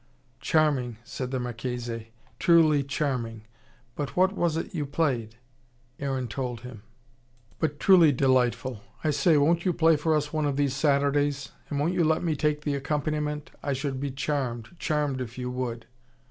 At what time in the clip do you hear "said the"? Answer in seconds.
1.03-1.39